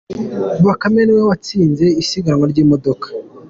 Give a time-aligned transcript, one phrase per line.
[0.65, 3.07] Bakame niwe watsinze isiganwa ry’imodoka